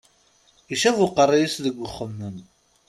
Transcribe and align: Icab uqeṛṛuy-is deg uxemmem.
Icab 0.73 0.97
uqeṛṛuy-is 1.05 1.55
deg 1.65 1.75
uxemmem. 1.85 2.37